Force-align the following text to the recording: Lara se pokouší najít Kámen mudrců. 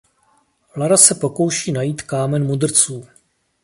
Lara 0.75 0.97
se 0.97 1.15
pokouší 1.15 1.71
najít 1.71 2.01
Kámen 2.01 2.45
mudrců. 2.45 3.05